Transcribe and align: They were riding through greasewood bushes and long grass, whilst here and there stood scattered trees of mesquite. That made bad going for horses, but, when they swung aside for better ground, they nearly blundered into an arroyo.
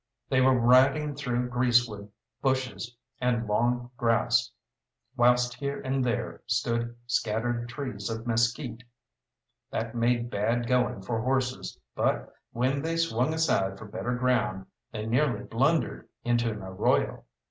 They 0.29 0.41
were 0.41 0.57
riding 0.59 1.13
through 1.13 1.49
greasewood 1.49 2.09
bushes 2.41 2.97
and 3.19 3.45
long 3.47 3.91
grass, 3.97 4.49
whilst 5.15 5.53
here 5.53 5.79
and 5.79 6.03
there 6.03 6.41
stood 6.47 6.97
scattered 7.05 7.69
trees 7.69 8.09
of 8.09 8.25
mesquite. 8.25 8.81
That 9.69 9.93
made 9.93 10.31
bad 10.31 10.65
going 10.65 11.03
for 11.03 11.21
horses, 11.21 11.77
but, 11.93 12.33
when 12.51 12.81
they 12.81 12.97
swung 12.97 13.31
aside 13.31 13.77
for 13.77 13.85
better 13.85 14.15
ground, 14.15 14.65
they 14.91 15.05
nearly 15.05 15.43
blundered 15.43 16.07
into 16.23 16.49
an 16.49 16.63
arroyo. 16.63 17.25